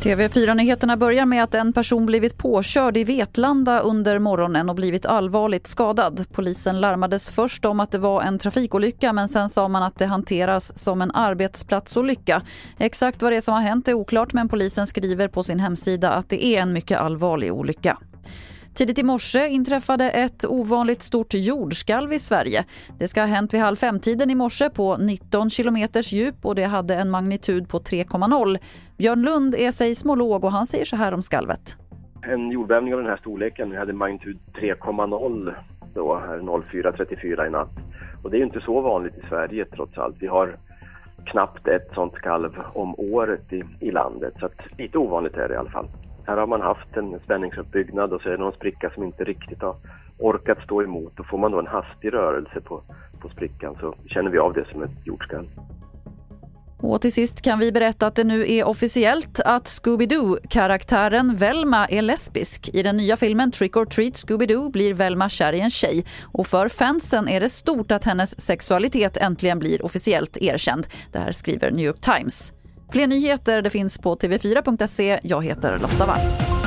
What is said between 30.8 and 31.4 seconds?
så här om